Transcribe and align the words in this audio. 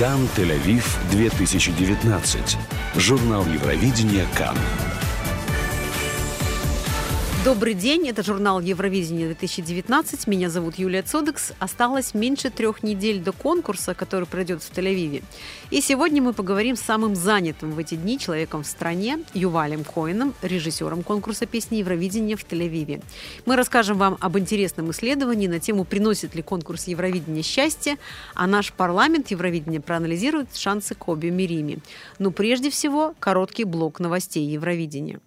Кан 0.00 0.26
Тель-Авив 0.34 0.82
2019. 1.12 2.56
Журнал 2.96 3.44
Евровидения 3.44 4.24
Кан. 4.34 4.56
Добрый 7.42 7.72
день, 7.72 8.06
это 8.06 8.22
журнал 8.22 8.60
Евровидения 8.60 9.24
2019. 9.28 10.26
Меня 10.26 10.50
зовут 10.50 10.74
Юлия 10.74 11.00
Цодекс. 11.00 11.52
Осталось 11.58 12.12
меньше 12.12 12.50
трех 12.50 12.82
недель 12.82 13.18
до 13.18 13.32
конкурса, 13.32 13.94
который 13.94 14.26
пройдет 14.26 14.62
в 14.62 14.70
Тель-Авиве. 14.70 15.22
И 15.70 15.80
сегодня 15.80 16.20
мы 16.20 16.34
поговорим 16.34 16.76
с 16.76 16.82
самым 16.82 17.16
занятым 17.16 17.70
в 17.70 17.78
эти 17.78 17.94
дни 17.94 18.18
человеком 18.18 18.62
в 18.62 18.66
стране, 18.66 19.20
Ювалем 19.32 19.84
Коином, 19.84 20.34
режиссером 20.42 21.02
конкурса 21.02 21.46
песни 21.46 21.76
Евровидения 21.76 22.36
в 22.36 22.44
Тель-Авиве. 22.44 23.02
Мы 23.46 23.56
расскажем 23.56 23.96
вам 23.96 24.18
об 24.20 24.38
интересном 24.38 24.90
исследовании 24.90 25.46
на 25.46 25.60
тему 25.60 25.84
«Приносит 25.84 26.34
ли 26.34 26.42
конкурс 26.42 26.88
Евровидения 26.88 27.42
счастье?», 27.42 27.96
а 28.34 28.46
наш 28.46 28.70
парламент 28.70 29.30
Евровидения 29.30 29.80
проанализирует 29.80 30.54
шансы 30.54 30.94
Коби 30.94 31.28
Мирими. 31.28 31.78
Но 32.18 32.32
прежде 32.32 32.68
всего 32.68 33.14
короткий 33.18 33.64
блок 33.64 33.98
новостей 33.98 34.46
Евровидения. 34.46 35.20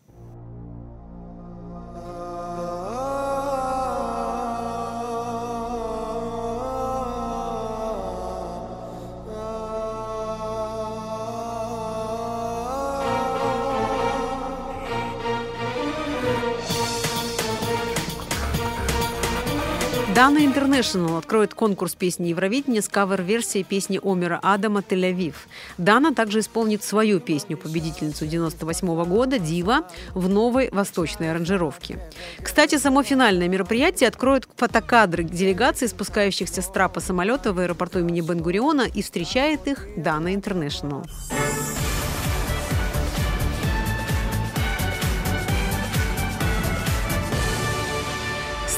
Дана 20.16 20.46
Интернешнл 20.46 21.18
откроет 21.18 21.56
конкурс 21.56 21.96
песни 21.96 22.28
Евровидения 22.28 22.82
с 22.84 22.88
кавер-версией 22.88 23.64
песни 23.64 24.00
Омера 24.04 24.40
Адама 24.44 24.82
«Тель-Авив». 24.82 25.34
Дана 25.80 26.14
также 26.14 26.42
исполнит 26.42 26.84
свою 26.84 27.20
песню, 27.20 27.58
победительницу 27.58 28.28
98 28.28 29.06
года 29.06 29.40
«Дива» 29.40 29.88
в 30.14 30.30
новой 30.30 30.70
восточной 30.70 31.32
аранжировке. 31.32 31.98
Кстати, 32.44 32.78
само 32.78 33.02
финальное 33.02 33.48
мероприятие 33.48 34.08
откроет 34.08 34.48
фотокадры 34.56 35.24
делегации, 35.24 35.88
спускающихся 35.88 36.62
с 36.62 36.68
трапа 36.68 37.00
самолета 37.00 37.52
в 37.52 37.58
аэропорту 37.58 37.98
имени 37.98 38.22
Бенгуриона 38.22 38.84
и 38.84 39.02
встречает 39.02 39.68
их 39.68 39.88
Дана 39.98 40.36
Интернешнл. 40.36 41.06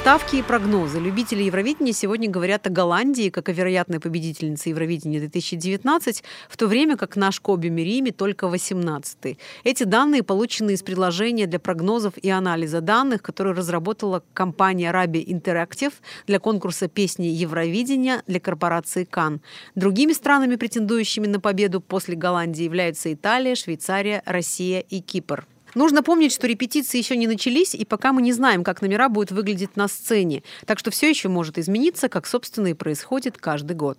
Ставки 0.05 0.35
и 0.35 0.43
прогнозы. 0.43 0.99
Любители 0.99 1.41
Евровидения 1.41 1.91
сегодня 1.91 2.29
говорят 2.29 2.67
о 2.67 2.69
Голландии 2.69 3.29
как 3.29 3.49
о 3.49 3.53
вероятной 3.53 3.99
победительнице 3.99 4.69
Евровидения 4.69 5.19
2019, 5.19 6.23
в 6.47 6.57
то 6.57 6.67
время 6.67 6.95
как 6.95 7.15
наш 7.15 7.39
Коби 7.39 7.69
Мерими 7.69 8.11
только 8.11 8.45
18-й. 8.45 9.39
Эти 9.63 9.83
данные 9.83 10.21
получены 10.21 10.73
из 10.73 10.83
предложения 10.83 11.47
для 11.47 11.57
прогнозов 11.57 12.19
и 12.19 12.29
анализа 12.29 12.81
данных, 12.81 13.23
которые 13.23 13.55
разработала 13.55 14.23
компания 14.35 14.91
Arabi 14.91 15.25
Interactive 15.25 15.93
для 16.27 16.37
конкурса 16.37 16.87
песни 16.87 17.25
Евровидения 17.25 18.21
для 18.27 18.39
корпорации 18.39 19.05
Кан. 19.05 19.41
Другими 19.73 20.13
странами, 20.13 20.55
претендующими 20.55 21.25
на 21.25 21.39
победу 21.39 21.81
после 21.81 22.15
Голландии, 22.15 22.61
являются 22.61 23.11
Италия, 23.11 23.55
Швейцария, 23.55 24.21
Россия 24.27 24.81
и 24.81 24.99
Кипр. 24.99 25.47
Нужно 25.75 26.03
помнить, 26.03 26.31
что 26.31 26.47
репетиции 26.47 26.97
еще 26.97 27.17
не 27.17 27.27
начались, 27.27 27.75
и 27.75 27.83
пока 27.83 28.13
мы 28.13 28.21
не 28.21 28.31
знаем, 28.31 28.63
как 28.63 28.81
номера 28.81 29.09
будут 29.09 29.31
выглядеть 29.31 29.75
на 29.75 29.89
сцене. 29.89 30.41
Так 30.65 30.79
что 30.79 30.89
все 30.89 31.09
еще 31.09 31.27
может 31.27 31.57
измениться, 31.57 32.07
как, 32.07 32.25
собственно, 32.25 32.67
и 32.67 32.73
происходит 32.73 33.37
каждый 33.37 33.75
год. 33.75 33.97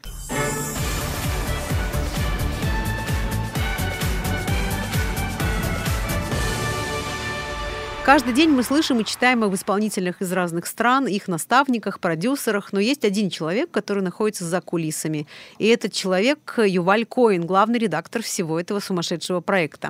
Каждый 8.05 8.33
день 8.33 8.49
мы 8.49 8.63
слышим 8.63 8.99
и 8.99 9.05
читаем 9.05 9.43
об 9.43 9.53
исполнителях 9.53 10.21
из 10.21 10.33
разных 10.33 10.65
стран, 10.65 11.05
их 11.07 11.27
наставниках, 11.27 11.99
продюсерах, 11.99 12.73
но 12.73 12.79
есть 12.79 13.05
один 13.05 13.29
человек, 13.29 13.69
который 13.69 14.01
находится 14.01 14.43
за 14.43 14.59
кулисами. 14.59 15.27
И 15.59 15.67
этот 15.67 15.93
человек 15.93 16.39
Юваль 16.57 17.05
Коин, 17.05 17.45
главный 17.45 17.77
редактор 17.77 18.23
всего 18.23 18.59
этого 18.59 18.79
сумасшедшего 18.79 19.39
проекта. 19.41 19.89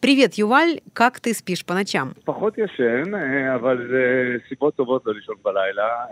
Привет, 0.00 0.34
Юваль, 0.34 0.80
как 0.92 1.20
ты 1.20 1.32
спишь 1.34 1.64
по 1.64 1.74
ночам? 1.74 2.14
פחות 2.24 2.58
ישן, 2.58 3.14
אבל 3.54 3.86
זה 3.90 4.36
סיבות 4.48 4.74
טובות 4.74 5.06
לא 5.06 5.14
לישון 5.14 5.36
בלילה. 5.44 6.04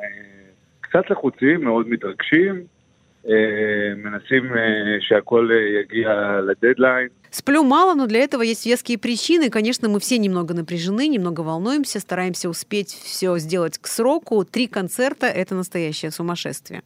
קצת 0.81 1.11
לחוצים, 1.11 1.65
מאוד 1.65 1.89
מתרגשים. 1.89 2.65
מנסים 3.97 4.45
שהכל 5.01 5.51
יגיע 5.81 6.41
לדדליין. 6.41 7.09
Сплю 7.35 7.63
мало, 7.63 7.95
но 7.95 8.07
для 8.07 8.21
этого 8.21 8.43
есть 8.43 8.67
веские 8.67 8.99
причины. 8.99 9.51
Конечно, 9.51 9.89
мы 9.89 10.01
все 10.01 10.19
немного 10.19 10.53
напряжены, 10.53 11.07
немного 11.07 11.43
волнуемся, 11.43 12.01
стараемся 12.01 12.49
успеть 12.49 12.91
все 12.91 13.39
сделать 13.39 13.79
к 13.79 13.87
сроку. 13.87 14.45
Три 14.45 14.67
концерта – 14.67 15.27
это 15.27 15.55
настоящее 15.55 16.11
сумасшествие. 16.11 16.83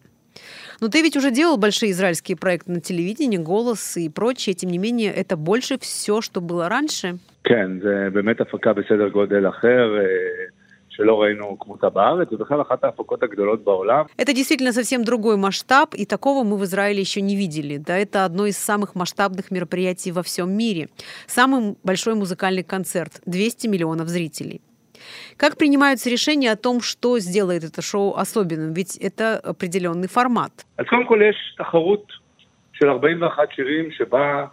Но 0.80 0.88
ты 0.88 1.00
ведь 1.00 1.16
уже 1.16 1.30
делал 1.30 1.56
большие 1.56 1.92
израильские 1.92 2.36
проекты 2.36 2.72
на 2.72 2.80
телевидении, 2.80 3.38
голос 3.38 3.96
и 3.96 4.10
прочее. 4.10 4.54
Тем 4.54 4.70
не 4.70 4.78
менее, 4.78 5.12
это 5.12 5.36
больше 5.36 5.78
все, 5.78 6.20
что 6.20 6.40
было 6.40 6.68
раньше. 6.68 7.18
כן, 7.44 7.80
זה 7.82 8.08
באמת 8.12 8.40
הפקה 8.40 8.72
בסדר 8.72 9.08
גודל 9.08 9.48
אחר. 9.48 9.98
שלא 10.98 11.22
ראינו 11.22 11.58
כמותה 11.58 11.90
בארץ, 11.90 12.32
ובכלל 12.32 12.60
אחת 12.62 12.84
ההפקות 12.84 13.22
הגדולות 13.22 13.64
בעולם. 13.64 14.04
Это 14.18 14.32
действительно 14.32 14.72
совсем 14.72 15.02
другой 15.02 15.36
масштаб, 15.36 15.94
и 15.94 16.04
такого 16.04 16.44
мы 16.44 16.56
в 16.56 16.64
Израиле 16.64 17.00
еще 17.00 17.20
не 17.20 17.36
видели. 17.36 17.78
Да, 17.78 17.98
это 17.98 18.24
одно 18.24 18.46
из 18.46 18.56
самых 18.56 18.94
масштабных 18.94 19.50
мероприятий 19.50 20.12
во 20.12 20.22
всем 20.22 20.56
мире. 20.56 20.88
Самый 21.26 21.74
большой 21.82 22.14
музыкальный 22.14 22.62
концерт – 22.62 23.26
200 23.26 23.66
миллионов 23.66 24.08
зрителей. 24.08 24.60
Как 25.36 25.56
принимаются 25.58 26.08
решения 26.08 26.52
о 26.52 26.56
том, 26.56 26.80
что 26.80 27.18
сделает 27.18 27.64
это 27.64 27.82
шоу 27.82 28.14
особенным? 28.16 28.72
Ведь 28.72 28.96
это 28.96 29.40
определенный 29.40 30.08
формат. 30.08 30.64
אז 30.78 30.86
קודם 30.86 31.06
כל 31.06 31.20
יש 31.30 31.54
תחרות 31.58 32.12
של 32.72 32.88
41 32.88 33.48
שירים 33.52 33.90
שבה 33.90 34.46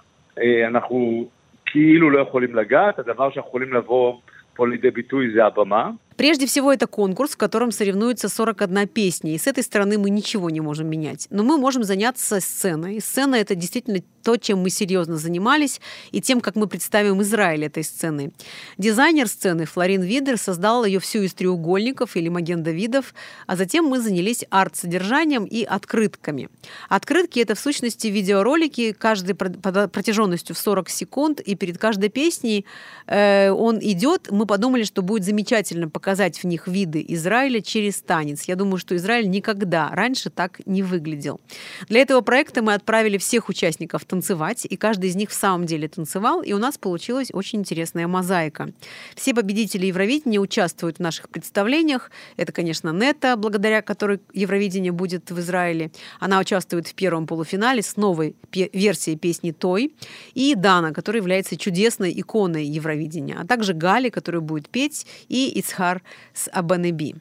אנחנו 0.67 1.25
כאילו 1.65 2.09
לא 2.09 2.19
יכולים 2.19 2.55
לגעת, 2.55 2.99
הדבר 2.99 3.29
שאנחנו 3.31 3.49
יכולים 3.49 3.73
לבוא 3.73 4.13
פה 4.55 4.67
לידי 4.67 4.91
ביטוי 4.91 5.33
זה 5.35 5.45
הבמה. 5.45 5.91
Прежде 6.16 6.46
всего, 6.46 6.72
это 6.72 6.86
конкурс, 6.86 7.32
в 7.32 7.36
котором 7.36 7.70
соревнуются 7.70 8.28
41 8.28 8.88
песня, 8.88 9.34
и 9.34 9.38
с 9.38 9.46
этой 9.46 9.62
стороны 9.62 9.98
мы 9.98 10.08
ничего 10.08 10.48
не 10.48 10.60
можем 10.60 10.88
менять. 10.88 11.26
Но 11.30 11.42
мы 11.42 11.58
можем 11.58 11.84
заняться 11.84 12.40
сценой. 12.40 12.96
И 12.96 13.00
сцена— 13.00 13.34
это 13.36 13.54
действительно 13.54 14.00
то, 14.22 14.36
чем 14.36 14.60
мы 14.60 14.70
серьезно 14.70 15.18
занимались, 15.18 15.80
и 16.10 16.20
тем, 16.20 16.40
как 16.40 16.56
мы 16.56 16.66
представим 16.66 17.20
Израиль 17.22 17.66
этой 17.66 17.84
сцены. 17.84 18.32
Дизайнер 18.78 19.28
сцены 19.28 19.66
Флорин 19.66 20.02
Видер 20.02 20.38
создал 20.38 20.84
ее 20.84 20.98
всю 20.98 21.20
из 21.20 21.34
треугольников 21.34 22.16
или 22.16 22.28
маген 22.28 22.62
Давидов, 22.62 23.14
а 23.46 23.54
затем 23.54 23.84
мы 23.84 24.00
занялись 24.00 24.44
арт-содержанием 24.50 25.44
и 25.44 25.64
открытками. 25.64 26.48
Открытки— 26.88 27.38
это 27.40 27.54
в 27.54 27.60
сущности 27.60 28.08
видеоролики, 28.08 28.92
каждой 28.92 29.34
протяженностью 29.34 30.56
в 30.56 30.58
40 30.58 30.88
секунд, 30.88 31.40
и 31.40 31.54
перед 31.54 31.78
каждой 31.78 32.08
песней 32.08 32.64
э, 33.06 33.50
он 33.50 33.78
идет. 33.80 34.30
Мы 34.30 34.46
подумали, 34.46 34.82
что 34.82 35.02
будет 35.02 35.24
замечательно 35.24 35.88
показать 35.88 36.05
показать 36.06 36.38
в 36.38 36.46
них 36.46 36.68
виды 36.68 37.04
Израиля 37.08 37.60
через 37.60 38.00
танец. 38.00 38.44
Я 38.44 38.54
думаю, 38.54 38.78
что 38.78 38.94
Израиль 38.94 39.28
никогда 39.28 39.90
раньше 39.90 40.30
так 40.30 40.60
не 40.64 40.84
выглядел. 40.84 41.40
Для 41.88 42.00
этого 42.00 42.20
проекта 42.20 42.62
мы 42.62 42.74
отправили 42.74 43.18
всех 43.18 43.48
участников 43.48 44.04
танцевать, 44.04 44.68
и 44.70 44.76
каждый 44.76 45.10
из 45.10 45.16
них 45.16 45.30
в 45.30 45.34
самом 45.34 45.66
деле 45.66 45.88
танцевал, 45.88 46.42
и 46.42 46.52
у 46.52 46.58
нас 46.58 46.78
получилась 46.78 47.30
очень 47.32 47.58
интересная 47.58 48.06
мозаика. 48.06 48.68
Все 49.16 49.34
победители 49.34 49.86
Евровидения 49.86 50.38
участвуют 50.38 50.98
в 50.98 51.00
наших 51.00 51.28
представлениях. 51.28 52.12
Это, 52.36 52.52
конечно, 52.52 52.92
Нета, 52.92 53.34
благодаря 53.36 53.82
которой 53.82 54.20
Евровидение 54.32 54.92
будет 54.92 55.32
в 55.32 55.40
Израиле. 55.40 55.90
Она 56.20 56.38
участвует 56.38 56.86
в 56.86 56.94
первом 56.94 57.26
полуфинале 57.26 57.82
с 57.82 57.96
новой 57.96 58.36
версией 58.52 59.18
песни 59.18 59.50
«Той», 59.50 59.92
и 60.34 60.54
Дана, 60.54 60.92
которая 60.92 61.20
является 61.20 61.56
чудесной 61.56 62.12
иконой 62.16 62.64
Евровидения, 62.64 63.36
а 63.40 63.44
также 63.44 63.74
Гали, 63.74 64.08
которая 64.08 64.40
будет 64.40 64.68
петь, 64.68 65.04
и 65.28 65.48
Ицхар 65.58 65.95
Бахар 65.96 66.02
с 66.32 66.50
Абанеби. 66.52 67.14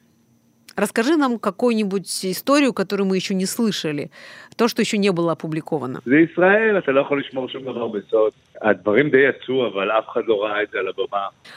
Расскажи 0.76 1.16
нам 1.16 1.38
какую-нибудь 1.38 2.26
историю, 2.26 2.74
которую 2.74 3.06
мы 3.06 3.16
еще 3.16 3.34
не 3.34 3.46
слышали, 3.46 4.10
то, 4.56 4.68
что 4.68 4.82
еще 4.82 4.98
не 4.98 5.10
было 5.10 5.32
опубликовано. 5.32 6.02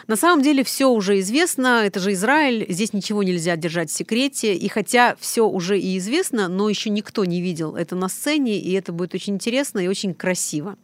На 0.08 0.16
самом 0.16 0.42
деле 0.42 0.64
все 0.64 0.86
уже 0.86 1.20
известно, 1.20 1.82
это 1.86 2.00
же 2.00 2.14
Израиль, 2.14 2.66
здесь 2.70 2.94
ничего 2.94 3.22
нельзя 3.22 3.58
держать 3.58 3.90
в 3.90 3.94
секрете, 3.94 4.56
и 4.56 4.70
хотя 4.70 5.16
все 5.20 5.46
уже 5.46 5.78
и 5.78 5.98
известно, 5.98 6.48
но 6.48 6.70
еще 6.70 6.90
никто 6.90 7.26
не 7.26 7.42
видел 7.42 7.76
это 7.76 7.98
на 7.98 8.08
сцене, 8.08 8.58
и 8.58 8.72
это 8.72 8.94
будет 8.94 9.14
очень 9.16 9.34
интересно 9.34 9.80
и 9.80 9.90
очень 9.90 10.14
красиво. 10.14 10.78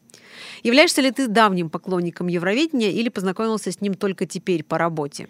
Являешься 0.64 1.02
ли 1.02 1.12
ты 1.12 1.28
давним 1.28 1.70
поклонником 1.70 2.28
Евровидения 2.28 2.92
или 2.92 3.10
познакомился 3.10 3.72
с 3.72 3.82
ним 3.82 3.94
только 3.94 4.26
теперь 4.26 4.64
по 4.64 4.78
работе? 4.78 5.28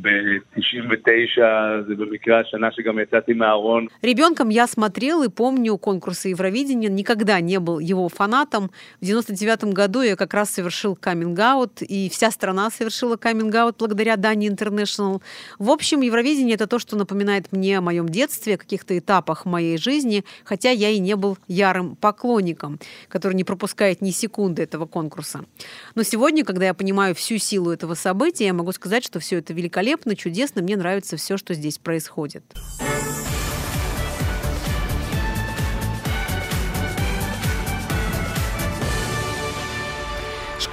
ב-99 0.00 1.40
זה 1.88 1.94
במקרה 1.94 2.40
השנה 2.40 2.68
שגם 2.72 2.98
יצאתי 2.98 3.32
מהארון. 3.32 3.86
Ребенком 4.02 4.48
я 4.48 4.66
смотрел 4.66 5.22
и 5.22 5.28
помню 5.28 5.76
конкурсы 5.78 6.30
Евровидения, 6.30 6.88
никогда 6.88 7.40
не 7.40 7.60
был 7.60 7.78
его 7.78 8.08
фанатом. 8.08 8.70
В 9.00 9.04
99 9.04 9.64
году 9.74 10.00
я 10.00 10.16
как 10.16 10.34
раз 10.34 10.50
совершил 10.50 10.96
каминг-аут, 10.96 11.82
и 11.82 12.08
вся 12.08 12.30
страна 12.30 12.70
совершила 12.70 13.16
каминг-аут 13.16 13.76
благодаря 13.78 14.16
Дани 14.16 14.48
Интернешнл. 14.48 15.22
В 15.58 15.70
общем, 15.70 16.00
Евровидение — 16.00 16.56
это 16.56 16.66
то, 16.66 16.78
что 16.78 16.96
напоминает 16.96 17.52
мне 17.52 17.78
о 17.78 17.82
моем 17.82 18.08
детстве, 18.08 18.54
о 18.54 18.58
каких-то 18.58 18.98
этапах 18.98 19.44
моей 19.44 19.76
жизни, 19.76 20.24
хотя 20.44 20.70
я 20.70 20.88
и 20.88 20.98
не 20.98 21.14
был 21.14 21.38
ярым 21.46 21.94
поклонником, 21.96 22.80
который 23.08 23.34
не 23.34 23.44
пропускает 23.44 24.00
ни 24.00 24.10
секунды 24.10 24.62
этого 24.62 24.86
конкурса. 24.86 25.44
Но 25.94 26.02
сегодня, 26.02 26.44
когда 26.44 26.64
я 26.66 26.74
понимаю 26.74 27.14
всю 27.14 27.38
силу 27.38 27.70
этого 27.70 27.94
события, 27.94 28.46
я 28.46 28.54
могу 28.54 28.72
сказать, 28.72 29.04
что 29.04 29.20
все 29.20 29.38
это 29.38 29.45
великолепно, 29.53 30.15
чудесно, 30.15 30.61
мне 30.61 30.77
нравится 30.77 31.17
все, 31.17 31.37
что 31.37 31.53
здесь 31.53 31.77
происходит. 31.77 32.43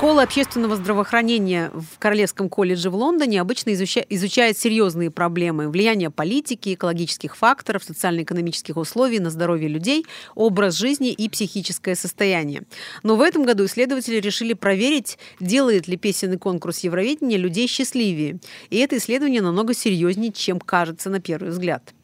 Школа 0.04 0.24
общественного 0.24 0.76
здравоохранения 0.76 1.70
в 1.72 1.98
Королевском 1.98 2.50
колледже 2.50 2.90
в 2.90 2.94
Лондоне 2.94 3.40
обычно 3.40 3.70
изуча- 3.70 4.04
изучает 4.10 4.58
серьезные 4.58 5.10
проблемы 5.10 5.70
влияния 5.70 6.10
политики, 6.10 6.74
экологических 6.74 7.34
факторов, 7.34 7.84
социально-экономических 7.84 8.76
условий 8.76 9.18
на 9.18 9.30
здоровье 9.30 9.66
людей, 9.66 10.04
образ 10.34 10.76
жизни 10.76 11.10
и 11.10 11.30
психическое 11.30 11.94
состояние. 11.94 12.64
Но 13.02 13.16
в 13.16 13.22
этом 13.22 13.44
году 13.44 13.64
исследователи 13.64 14.16
решили 14.16 14.52
проверить, 14.52 15.16
делает 15.40 15.88
ли 15.88 15.96
песенный 15.96 16.36
конкурс 16.36 16.80
Евровидения 16.80 17.38
людей 17.38 17.66
счастливее. 17.66 18.40
И 18.68 18.76
это 18.76 18.98
исследование 18.98 19.40
намного 19.40 19.72
серьезнее, 19.72 20.32
чем 20.32 20.60
кажется 20.60 21.08
на 21.08 21.18
первый 21.18 21.48
взгляд. 21.48 21.94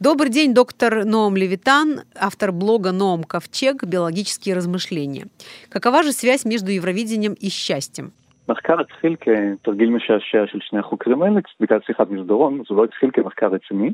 Добрый 0.00 0.30
день, 0.30 0.54
доктор 0.54 1.04
Ноам 1.04 1.36
Левитан, 1.36 2.00
автор 2.18 2.52
блога 2.52 2.92
«Ноам 2.92 3.22
Ковчег. 3.24 3.84
Биологические 3.84 4.54
размышления». 4.54 5.26
Какова 5.68 6.02
же 6.02 6.12
связь 6.12 6.44
между 6.44 6.70
Евровидением 6.70 7.34
и 7.34 7.48
счастьем? 7.50 8.12
מחקר 8.48 8.80
התחיל 8.80 9.16
כתרגיל 9.20 9.90
משעשע 9.90 10.46
של 10.46 10.58
שני 10.62 10.78
החוקרים 10.78 11.22
האלה, 11.22 11.40
בגלל 11.60 11.78
שיחת 11.86 12.10
מסדרון, 12.10 12.60
אז 12.60 12.66
הוא 12.68 12.78
לא 12.78 12.84
התחיל 12.84 13.10
כמחקר 13.12 13.46
רציני, 13.46 13.92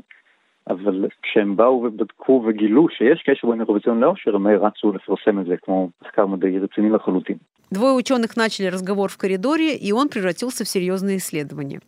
אבל 0.69 1.05
כשהם 1.21 1.55
באו 1.55 1.83
ובדקו 1.83 2.43
וגילו 2.47 2.89
שיש 2.89 3.23
קשר 3.25 3.49
בין 3.49 3.61
אירוויזיון 3.61 3.99
לאושר, 3.99 4.35
הם 4.35 4.47
רצו 4.47 4.91
לפרסם 4.91 5.39
את 5.39 5.45
זה 5.45 5.55
כמו 5.63 5.89
מחקר 6.01 6.25
מדעי 6.25 6.59
רציני 6.59 6.89
לחלוטין. 6.89 7.37
Двое 7.69 7.93
ученых 7.93 8.37
начали 8.37 8.67
разговор 8.67 9.09
в 9.09 9.17
коридоре, 9.17 9.75
и 9.75 9.91
он 9.91 10.07
превратился 10.07 10.63
в 10.63 10.69
серьезное 10.69 11.17
исследование. 11.17 11.81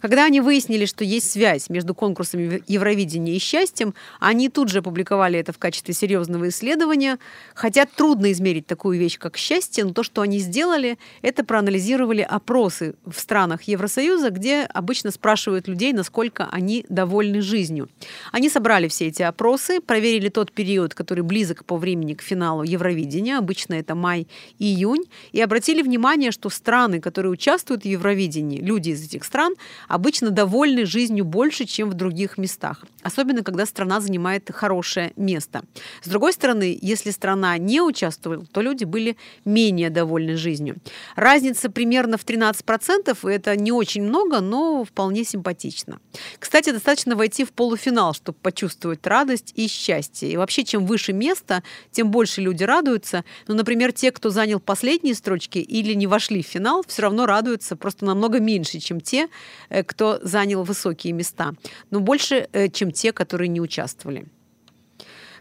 Когда 0.00 0.24
они 0.24 0.40
выяснили, 0.40 0.86
что 0.86 1.04
есть 1.04 1.30
связь 1.30 1.68
между 1.68 1.94
конкурсами 1.94 2.62
Евровидения 2.66 3.34
и 3.34 3.38
счастьем, 3.38 3.92
они 4.18 4.48
тут 4.48 4.70
же 4.70 4.78
опубликовали 4.78 5.38
это 5.38 5.52
в 5.52 5.58
качестве 5.58 5.92
серьезного 5.92 6.48
исследования. 6.48 7.18
Хотя 7.54 7.84
трудно 7.84 8.32
измерить 8.32 8.66
такую 8.66 8.98
вещь, 8.98 9.18
как 9.18 9.36
счастье, 9.36 9.84
но 9.84 9.92
то, 9.92 10.02
что 10.02 10.22
они 10.22 10.38
сделали, 10.38 10.96
это 11.20 11.44
проанализировали 11.44 12.22
опросы 12.22 12.94
в 13.04 13.18
странах 13.20 13.64
Евросоюза, 13.64 14.30
где 14.30 14.62
обычно 14.62 15.10
спрашивают 15.10 15.68
людей, 15.68 15.92
насколько 15.92 16.48
они 16.50 16.86
довольны 16.88 17.42
жизнью. 17.42 17.90
Они 18.31 18.49
собрали 18.49 18.87
все 18.87 19.07
эти 19.07 19.21
опросы, 19.21 19.81
проверили 19.81 20.29
тот 20.29 20.51
период, 20.51 20.93
который 20.93 21.23
близок 21.23 21.65
по 21.65 21.77
времени 21.77 22.13
к 22.13 22.21
финалу 22.21 22.63
Евровидения, 22.63 23.37
обычно 23.37 23.75
это 23.75 23.95
май-июнь, 23.95 25.05
и 25.31 25.41
обратили 25.41 25.81
внимание, 25.81 26.31
что 26.31 26.49
страны, 26.49 26.99
которые 26.99 27.31
участвуют 27.31 27.83
в 27.83 27.85
Евровидении, 27.85 28.61
люди 28.61 28.89
из 28.89 29.03
этих 29.03 29.23
стран, 29.23 29.55
обычно 29.87 30.29
довольны 30.31 30.85
жизнью 30.85 31.25
больше, 31.25 31.65
чем 31.65 31.89
в 31.89 31.93
других 31.93 32.37
местах. 32.37 32.85
Особенно, 33.03 33.43
когда 33.43 33.65
страна 33.65 33.99
занимает 34.01 34.49
хорошее 34.51 35.13
место. 35.15 35.61
С 36.03 36.07
другой 36.07 36.33
стороны, 36.33 36.77
если 36.81 37.11
страна 37.11 37.57
не 37.57 37.81
участвовала, 37.81 38.45
то 38.45 38.61
люди 38.61 38.85
были 38.85 39.17
менее 39.45 39.89
довольны 39.89 40.35
жизнью. 40.35 40.77
Разница 41.15 41.69
примерно 41.69 42.17
в 42.17 42.25
13%, 42.25 43.29
и 43.29 43.33
это 43.33 43.55
не 43.55 43.71
очень 43.71 44.03
много, 44.03 44.41
но 44.41 44.83
вполне 44.83 45.23
симпатично. 45.23 45.99
Кстати, 46.39 46.71
достаточно 46.71 47.15
войти 47.15 47.43
в 47.43 47.51
полуфинал, 47.51 48.10
чтобы 48.13 48.37
почувствовать 48.41 49.05
радость 49.05 49.53
и 49.55 49.67
счастье. 49.67 50.31
И 50.31 50.37
вообще, 50.37 50.63
чем 50.63 50.85
выше 50.85 51.13
место, 51.13 51.63
тем 51.91 52.11
больше 52.11 52.41
люди 52.41 52.63
радуются. 52.63 53.23
Ну, 53.47 53.55
например, 53.55 53.91
те, 53.91 54.11
кто 54.11 54.29
занял 54.29 54.59
последние 54.59 55.15
строчки 55.15 55.59
или 55.59 55.93
не 55.93 56.07
вошли 56.07 56.43
в 56.43 56.47
финал, 56.47 56.83
все 56.87 57.03
равно 57.03 57.25
радуются 57.25 57.75
просто 57.75 58.05
намного 58.05 58.39
меньше, 58.39 58.79
чем 58.79 59.01
те, 59.01 59.27
э, 59.69 59.83
кто 59.83 60.19
занял 60.21 60.63
высокие 60.63 61.13
места, 61.13 61.53
но 61.89 61.99
больше, 61.99 62.47
э, 62.53 62.69
чем 62.69 62.91
те, 62.91 63.11
которые 63.11 63.47
не 63.47 63.61
участвовали. 63.61 64.25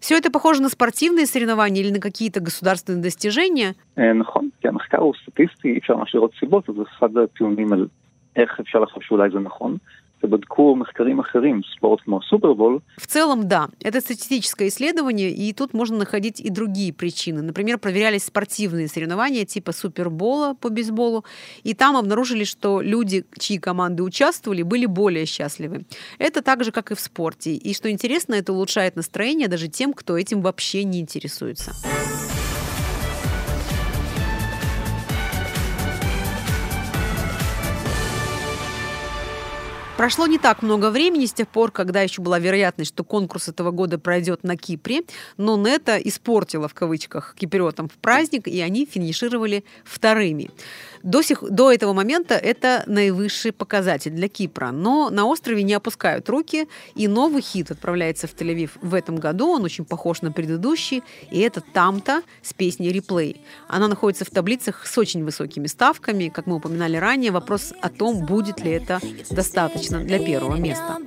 Все 0.00 0.16
это 0.16 0.32
похоже 0.32 0.62
на 0.62 0.70
спортивные 0.70 1.26
соревнования 1.26 1.82
или 1.82 1.90
на 1.93 2.00
какие-то 2.00 2.40
государственные 2.40 3.02
достижения? 3.02 3.75
נכון, 10.24 10.39
כי 10.39 10.62
המחקר 10.62 10.63
הוא 10.63 10.86
סטטיסטי, 10.86 11.06
אי 11.06 11.22
אפשר 11.22 11.39
ממש 11.39 11.51
לראות 11.51 11.56
סיבות, 11.56 11.56
אז 11.56 11.56
אחד 11.56 11.56
הטיעונים 11.56 11.56
על 11.56 11.56
איך 11.56 11.56
אפשר 11.56 11.56
לחשוב 11.56 11.56
שאולי 11.56 11.56
זה 11.56 11.56
נכון. 11.56 11.56
ובדקו 11.56 11.56
מחקרים 11.56 11.60
אחרים, 11.60 11.62
ספורט 11.77 12.01
כמו 12.01 12.19
סופרבול. 12.30 12.80
В 12.98 13.07
целом, 13.07 13.48
да, 13.48 13.68
это 13.83 14.01
статистическое 14.01 14.68
исследование, 14.68 15.31
и 15.31 15.54
тут 15.54 15.74
можно 15.74 15.98
находить 15.98 16.39
и 16.39 16.50
другие 16.50 16.94
причины. 16.94 17.42
Например, 17.42 17.77
проверялись 17.77 18.24
спортивные 18.24 18.88
соревнования 18.88 19.45
типа 19.45 19.72
супербола 19.72 20.54
по 20.54 20.69
бейсболу, 20.69 21.25
и 21.63 21.74
там 21.74 21.95
обнаружили, 21.98 22.44
что 22.44 22.81
люди, 22.81 23.25
чьи 23.39 23.57
команды 23.60 24.04
участвовали, 24.04 24.63
были 24.63 24.86
более 24.86 25.25
счастливы. 25.25 25.86
Это 26.19 26.42
так 26.42 26.63
же, 26.63 26.72
как 26.72 26.92
и 26.92 26.95
в 26.95 27.00
спорте. 27.00 27.54
И 27.54 27.74
что 27.74 27.89
интересно, 27.89 28.36
это 28.36 28.54
улучшает 28.54 28.95
настроение 28.95 29.48
даже 29.48 29.68
тем, 29.68 29.94
кто 29.94 30.18
этим 30.18 30.42
вообще 30.42 30.83
не 30.83 31.00
интересуется. 31.00 31.74
Прошло 40.00 40.26
не 40.26 40.38
так 40.38 40.62
много 40.62 40.88
времени 40.88 41.26
с 41.26 41.35
тех 41.35 41.47
пор, 41.47 41.73
когда 41.73 42.00
еще 42.00 42.23
была 42.23 42.38
вероятность, 42.38 42.94
что 42.94 43.05
конкурс 43.05 43.49
этого 43.49 43.70
года 43.70 43.99
пройдет 43.99 44.43
на 44.44 44.56
Кипре, 44.56 45.02
но 45.37 45.58
Нета 45.58 45.99
испортила 45.99 46.69
в 46.69 46.73
кавычках 46.73 47.35
киприотам 47.38 47.91
в 47.91 47.99
праздник, 47.99 48.49
и 48.49 48.62
они 48.62 48.87
финишировали 48.87 49.62
вторыми. 49.85 50.52
До, 51.02 51.20
сих, 51.20 51.43
до 51.43 51.70
этого 51.70 51.93
момента 51.93 52.35
это 52.35 52.82
наивысший 52.87 53.52
показатель 53.52 54.12
для 54.12 54.29
Кипра, 54.29 54.70
но 54.70 55.11
на 55.11 55.26
острове 55.26 55.62
не 55.64 55.75
опускают 55.75 56.30
руки, 56.30 56.66
и 56.95 57.07
новый 57.07 57.42
хит 57.42 57.71
отправляется 57.71 58.26
в 58.26 58.35
Тель-Авив 58.35 58.71
в 58.80 58.95
этом 58.95 59.16
году, 59.16 59.49
он 59.49 59.64
очень 59.64 59.85
похож 59.85 60.23
на 60.23 60.33
предыдущий, 60.33 61.02
и 61.30 61.40
это 61.40 61.61
«Тамта» 61.61 62.23
с 62.40 62.54
песней 62.54 62.90
«Реплей». 62.90 63.45
Она 63.69 63.87
находится 63.87 64.25
в 64.25 64.30
таблицах 64.30 64.87
с 64.87 64.97
очень 64.97 65.25
высокими 65.25 65.66
ставками, 65.66 66.28
как 66.28 66.47
мы 66.47 66.57
упоминали 66.57 66.97
ранее, 66.97 67.33
вопрос 67.33 67.75
о 67.83 67.90
том, 67.90 68.25
будет 68.25 68.61
ли 68.61 68.71
это 68.71 68.99
достаточно 69.30 69.89
для 69.99 70.18
первого 70.18 70.56
места. 70.56 70.99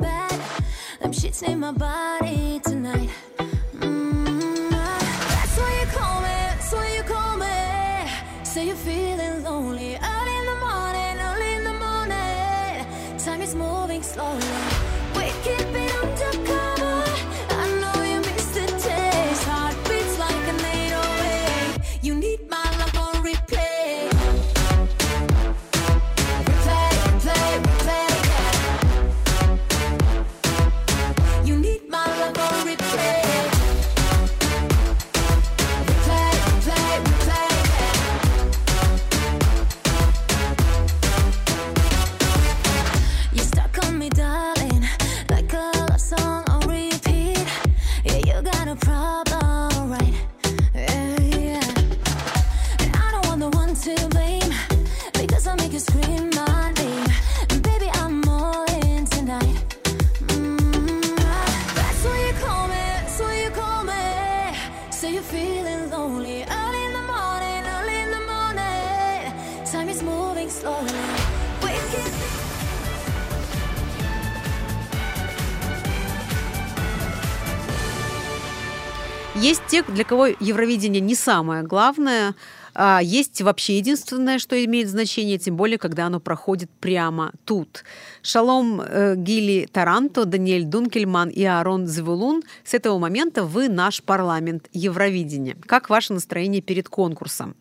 Есть 79.44 79.62
те, 79.68 79.84
для 79.84 80.06
кого 80.06 80.28
Евровидение 80.28 81.02
не 81.02 81.16
самое 81.16 81.64
главное, 81.64 82.34
а 82.74 83.02
есть 83.04 83.42
вообще 83.42 83.78
единственное, 83.78 84.40
что 84.40 84.64
имеет 84.64 84.88
значение, 84.88 85.38
тем 85.38 85.58
более, 85.58 85.78
когда 85.78 86.08
оно 86.08 86.20
проходит 86.20 86.72
прямо 86.80 87.32
тут. 87.46 87.84
Шалом 88.22 88.82
э, 88.82 89.16
Гили 89.16 89.68
Таранто, 89.72 90.26
Даниэль 90.26 90.64
Дункельман 90.64 91.30
и 91.30 91.44
Аарон 91.44 91.88
Звулун. 91.88 92.42
С 92.64 92.74
этого 92.74 92.98
момента 92.98 93.44
вы 93.44 93.68
наш 93.68 94.02
парламент 94.02 94.70
Евровидения. 94.72 95.58
Как 95.66 95.90
ваше 95.90 96.14
настроение 96.14 96.62
перед 96.62 96.88
конкурсом? 96.88 97.56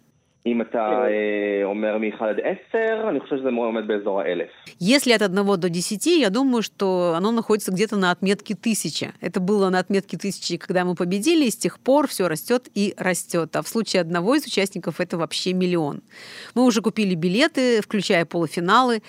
אם 0.48 0.62
אתה 0.62 1.04
אומר 1.64 1.98
מ-1 1.98 2.24
עד 2.24 2.40
10, 2.72 3.10
אני 3.10 3.20
חושב 3.20 3.38
שזה 3.38 3.50
עומד 3.50 3.88
באזור 3.88 4.22
האלף. 4.22 4.50
Если 4.80 5.12
от 5.12 5.22
1 5.22 5.60
до 5.60 5.70
10, 5.70 6.20
я 6.20 6.30
думаю, 6.30 6.64
что 6.64 7.16
оно 7.18 7.32
находится 7.32 7.72
где-то 7.72 7.98
на 7.98 8.12
отметке 8.12 8.54
1000. 8.54 9.14
Это 9.20 9.40
было 9.40 9.70
на 9.70 9.80
отметке 9.80 10.16
1000, 10.16 10.58
когда 10.58 10.86
мы 10.86 10.96
победили, 10.96 11.46
и 11.46 11.52
с 11.52 11.58
тех 11.58 11.80
пор 11.80 12.08
все 12.08 12.28
растет 12.28 12.70
и 12.74 12.94
растет. 12.98 13.56
А 13.56 13.62
в 13.62 13.68
случае 13.68 14.02
одного 14.02 14.36
из 14.36 14.46
участников 14.46 15.02
это 15.02 15.18
вообще 15.18 15.52
миллион. 15.54 16.02
Мы 16.56 16.64
уже 16.64 16.82
купили 16.82 17.16
билеты, 17.16 17.82
включая 17.82 18.24
полуфиналы. 18.26 19.02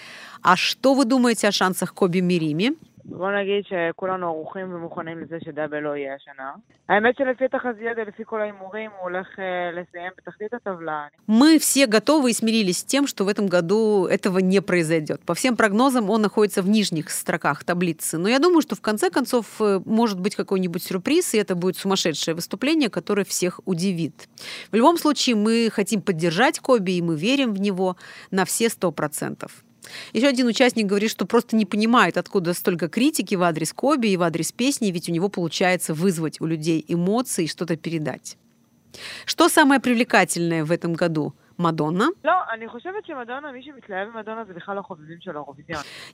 А 0.43 0.57
что 0.57 0.95
вы 0.95 1.05
думаете 1.05 1.47
о 1.49 1.52
шансах 1.52 1.95
Коби 1.95 2.21
Мирими? 2.21 2.73
בוא 3.11 3.31
נגיד 3.31 3.64
שכולנו 3.64 4.26
ערוכים 4.26 4.75
ומוכנים 4.75 5.19
לזה 5.19 5.37
שדאבל 5.45 5.78
לא 5.78 5.97
יהיה 5.97 6.14
השנה. 6.14 6.52
האמת 6.88 7.17
שלפי 7.17 7.45
התחזיות 7.45 7.97
ולפי 7.97 8.23
כל 8.26 8.40
ההימורים 8.40 8.90
הוא 8.90 9.02
הולך 9.02 9.28
לסיים 9.73 10.12
בתחתית 10.19 10.55
הטבלה. 10.55 11.07
Мы 11.28 11.59
все 11.59 11.87
готовы 11.87 12.31
и 12.31 12.35
смирились 12.35 12.78
с 12.78 12.85
тем, 12.85 13.07
что 13.07 13.25
в 13.25 13.28
этом 13.28 13.47
году 13.47 14.07
этого 14.07 14.38
не 14.38 14.61
произойдет. 14.61 15.21
По 15.25 15.35
всем 15.35 15.57
прогнозам 15.57 16.11
он 16.11 16.21
находится 16.23 16.62
в 16.62 16.69
нижних 16.69 17.11
строках 17.11 17.64
таблицы. 17.64 18.19
Но 18.19 18.28
я 18.28 18.38
думаю, 18.38 18.61
что 18.62 18.76
в 18.76 18.81
конце 18.81 19.11
концов 19.11 19.47
э, 19.61 19.81
может 19.85 20.21
быть 20.21 20.37
какой-нибудь 20.37 20.83
сюрприз, 20.83 21.35
и 21.35 21.38
это 21.38 21.55
будет 21.55 21.76
сумасшедшее 21.76 22.35
выступление, 22.35 22.90
которое 22.90 23.25
всех 23.25 23.61
удивит. 23.64 24.28
В 24.71 24.76
любом 24.76 24.99
случае 24.99 25.37
мы 25.37 25.71
хотим 25.73 26.02
поддержать 26.02 26.59
Коби, 26.61 26.93
и 26.93 27.02
мы 27.02 27.17
верим 27.17 27.55
в 27.55 27.61
него 27.61 27.97
на 28.31 28.45
все 28.45 28.69
сто 28.69 28.93
процентов. 28.93 29.64
Еще 30.13 30.28
один 30.28 30.48
участник 30.48 30.86
говорит, 30.86 31.12
что 31.12 31.25
просто 31.25 31.56
не 31.56 31.66
понимает, 31.66 32.18
откуда 32.18 32.54
столько 32.54 32.88
критики 32.88 33.36
в 33.36 33.44
адрес 33.44 33.74
Коби 33.74 34.08
и 34.08 34.18
в 34.18 34.24
адрес 34.24 34.52
песни, 34.52 34.92
ведь 34.92 35.10
у 35.10 35.12
него 35.12 35.30
получается 35.30 35.94
вызвать 35.94 36.42
у 36.42 36.46
людей 36.46 36.84
эмоции 36.88 37.46
и 37.46 37.48
что-то 37.48 37.75
передать. 37.75 38.38
Что 39.25 39.50
самое 39.50 39.82
привлекательное 39.82 40.66
в 40.66 40.72
этом 40.72 40.94
году? 40.94 41.34
Мадонна? 41.57 42.10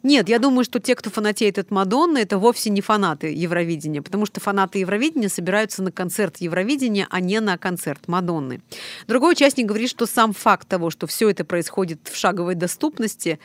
Нет, 0.03 0.29
я 0.29 0.39
думаю, 0.39 0.63
что 0.63 0.79
те, 0.79 0.95
кто 0.95 1.09
фанатеет 1.09 1.57
от 1.57 1.71
Мадонны, 1.71 2.19
это 2.19 2.37
вовсе 2.37 2.69
не 2.69 2.81
фанаты 2.81 3.33
Евровидения, 3.33 4.01
потому 4.01 4.25
что 4.25 4.39
фанаты 4.39 4.79
Евровидения 4.79 5.29
собираются 5.29 5.83
на 5.83 5.91
концерт 5.91 6.37
Евровидения, 6.37 7.07
а 7.09 7.19
не 7.19 7.39
на 7.39 7.57
концерт 7.57 8.07
Мадонны. 8.07 8.61
Другой 9.07 9.33
участник 9.33 9.65
говорит, 9.65 9.89
что 9.89 10.05
сам 10.05 10.33
факт 10.33 10.67
того, 10.67 10.89
что 10.89 11.07
все 11.07 11.29
это 11.29 11.45
происходит 11.45 12.07
в 12.07 12.15
шаговой 12.15 12.55
доступности, 12.55 13.39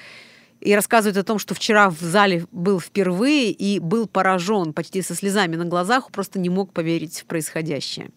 и 0.60 0.74
рассказывает 0.74 1.18
о 1.18 1.24
том, 1.24 1.38
что 1.38 1.54
вчера 1.54 1.90
в 1.90 2.00
зале 2.00 2.46
был 2.50 2.80
впервые 2.80 3.50
и 3.50 3.78
был 3.78 4.06
поражен 4.06 4.72
почти 4.72 5.02
со 5.02 5.14
слезами 5.14 5.56
на 5.56 5.66
глазах, 5.66 6.10
просто 6.10 6.38
не 6.38 6.48
мог 6.48 6.72
поверить 6.72 7.20
в 7.20 7.26
происходящее. 7.26 8.10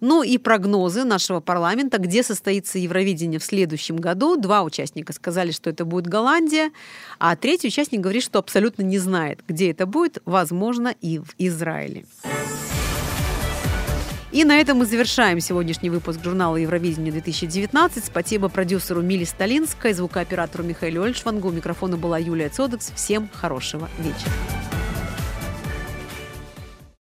Ну 0.00 0.22
и 0.22 0.38
прогнозы 0.38 1.04
нашего 1.04 1.40
парламента, 1.40 1.98
где 1.98 2.22
состоится 2.22 2.78
Евровидение 2.78 3.38
в 3.38 3.44
следующем 3.44 3.96
году. 3.96 4.36
Два 4.36 4.62
участника 4.62 5.12
сказали, 5.12 5.50
что 5.50 5.70
это 5.70 5.84
будет 5.84 6.06
Голландия, 6.06 6.70
а 7.18 7.36
третий 7.36 7.68
участник 7.68 8.00
говорит, 8.00 8.22
что 8.22 8.38
абсолютно 8.38 8.82
не 8.82 8.98
знает, 8.98 9.40
где 9.46 9.70
это 9.70 9.86
будет, 9.86 10.18
возможно, 10.24 10.94
и 11.00 11.18
в 11.18 11.34
Израиле. 11.38 12.04
И 14.32 14.44
на 14.44 14.58
этом 14.58 14.78
мы 14.78 14.86
завершаем 14.86 15.40
сегодняшний 15.40 15.90
выпуск 15.90 16.24
журнала 16.24 16.56
Евровидение 16.56 17.12
2019. 17.12 18.02
Спасибо 18.02 18.48
продюсеру 18.48 19.02
Мили 19.02 19.24
Сталинской, 19.24 19.92
звукооператору 19.92 20.64
Михаилу 20.64 21.02
Ольшвангу. 21.02 21.48
У 21.48 21.52
микрофона 21.52 21.98
была 21.98 22.16
Юлия 22.16 22.48
Цодекс. 22.48 22.92
Всем 22.96 23.28
хорошего 23.34 23.90
вечера. 23.98 24.32